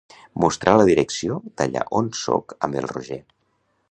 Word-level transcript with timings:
Mostrar 0.43 0.71
la 0.79 0.87
direcció 0.89 1.37
d'allà 1.61 1.85
on 2.01 2.11
soc 2.23 2.57
amb 2.69 2.81
el 2.83 2.91
Roger. 2.95 3.21